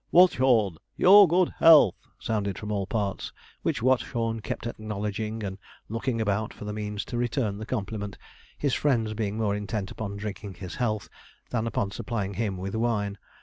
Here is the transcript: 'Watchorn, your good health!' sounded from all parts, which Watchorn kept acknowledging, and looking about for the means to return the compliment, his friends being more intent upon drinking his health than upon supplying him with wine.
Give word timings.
'Watchorn, 0.11 0.77
your 0.95 1.27
good 1.27 1.49
health!' 1.59 2.07
sounded 2.19 2.57
from 2.57 2.71
all 2.71 2.87
parts, 2.87 3.31
which 3.61 3.83
Watchorn 3.83 4.39
kept 4.41 4.65
acknowledging, 4.65 5.43
and 5.43 5.59
looking 5.89 6.19
about 6.19 6.55
for 6.55 6.65
the 6.65 6.73
means 6.73 7.05
to 7.05 7.17
return 7.19 7.59
the 7.59 7.67
compliment, 7.67 8.17
his 8.57 8.73
friends 8.73 9.13
being 9.13 9.37
more 9.37 9.53
intent 9.55 9.91
upon 9.91 10.17
drinking 10.17 10.55
his 10.55 10.73
health 10.73 11.07
than 11.51 11.67
upon 11.67 11.91
supplying 11.91 12.33
him 12.33 12.57
with 12.57 12.73
wine. 12.73 13.19